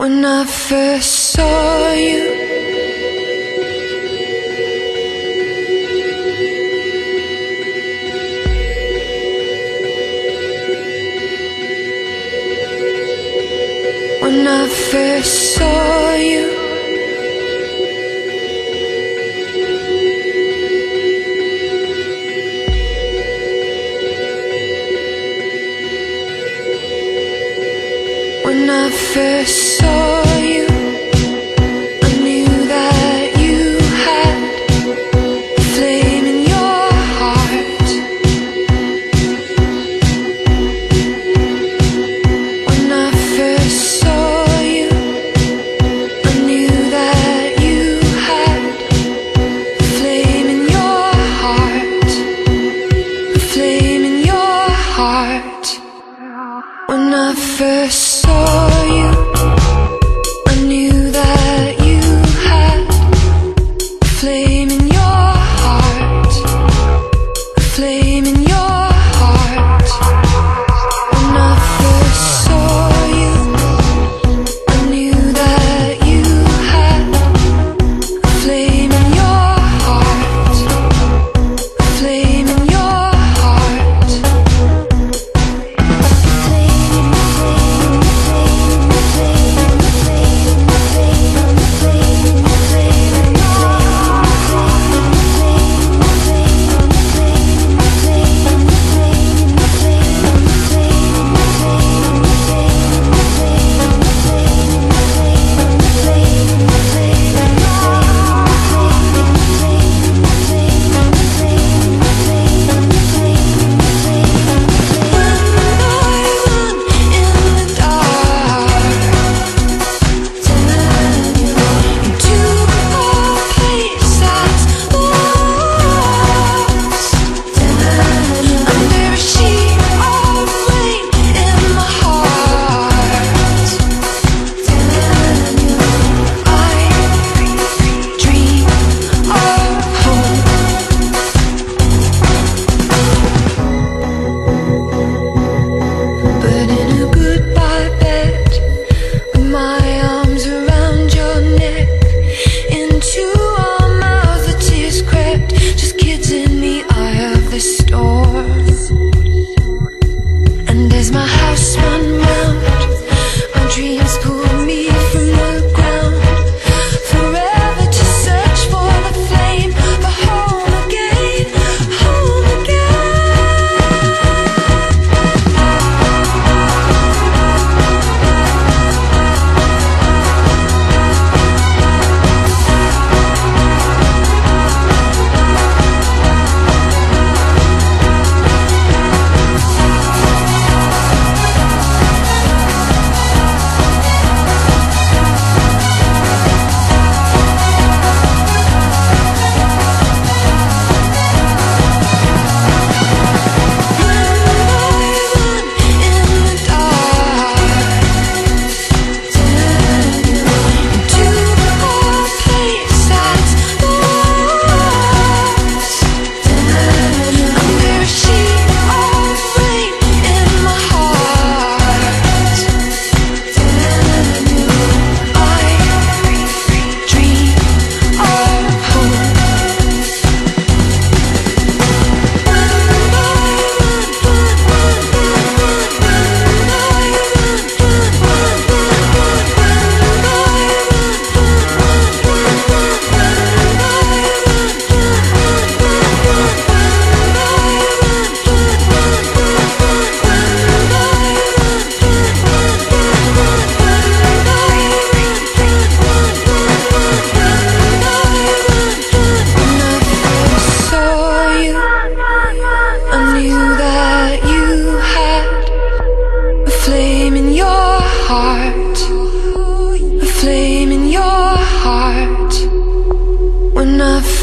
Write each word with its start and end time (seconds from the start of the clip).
When 0.00 0.24
I 0.24 0.46
first 0.46 1.34
saw 1.34 1.92
you 1.92 2.24
When 14.22 14.46
I 14.46 14.68
first 14.90 15.34
saw 15.54 16.14
you 16.14 16.39
I 28.72 28.88
first 28.88 29.78
saw 29.78 30.19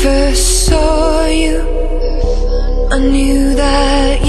first 0.07 0.67
saw 0.67 1.25
you, 1.25 1.59
I 2.95 2.97
knew 2.97 3.55
that 3.55 4.25